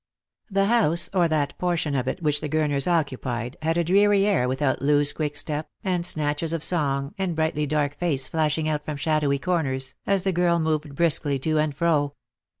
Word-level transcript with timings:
The 0.49 0.65
house, 0.65 1.11
or 1.13 1.27
that 1.27 1.55
portion 1.59 1.93
of 1.93 2.07
it 2.07 2.23
which 2.23 2.41
the 2.41 2.49
Gurners 2.49 2.87
occupied, 2.87 3.55
had 3.61 3.77
a 3.77 3.83
dreary 3.83 4.25
air 4.25 4.47
without 4.47 4.81
Loo's 4.81 5.13
quick 5.13 5.37
step, 5.37 5.67
and 5.83 6.03
snatches 6.03 6.53
of 6.53 6.63
song, 6.63 7.13
and 7.19 7.35
brightly 7.35 7.67
dark 7.67 7.99
face 7.99 8.27
flashing 8.27 8.67
out 8.67 8.83
from 8.83 8.97
shadowy 8.97 9.37
corners, 9.37 9.93
as 10.07 10.23
the 10.23 10.31
girl 10.31 10.57
moved 10.57 10.95
briskly 10.95 11.37
to 11.37 11.59
and 11.59 11.75
fro. 11.75 12.15